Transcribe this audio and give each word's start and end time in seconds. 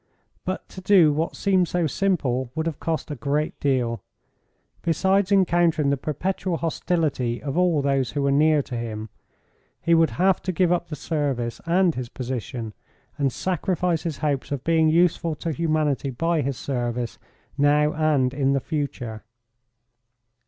But 0.45 0.67
to 0.69 0.81
do 0.81 1.13
what 1.13 1.35
seemed 1.35 1.67
so 1.67 1.85
simple 1.85 2.49
would 2.55 2.65
have 2.65 2.79
cost 2.79 3.11
a 3.11 3.15
great 3.15 3.59
deal. 3.59 4.01
Besides 4.81 5.31
encountering 5.31 5.91
the 5.91 5.95
perpetual 5.95 6.57
hostility 6.57 7.39
of 7.43 7.55
all 7.55 7.83
those 7.83 8.13
who 8.13 8.23
were 8.23 8.31
near 8.31 8.63
to 8.63 8.75
him, 8.75 9.09
he 9.79 9.93
would 9.93 10.09
have 10.17 10.41
to 10.41 10.51
give 10.51 10.71
up 10.71 10.87
the 10.87 10.95
service 10.95 11.61
and 11.67 11.93
his 11.93 12.09
position, 12.09 12.73
and 13.19 13.31
sacrifice 13.31 14.01
his 14.01 14.17
hopes 14.25 14.51
of 14.51 14.63
being 14.63 14.89
useful 14.89 15.35
to 15.35 15.51
humanity 15.51 16.09
by 16.09 16.41
his 16.41 16.57
service, 16.57 17.19
now 17.55 17.93
and 17.93 18.33
in 18.33 18.53
the 18.53 18.59
future. 18.59 19.23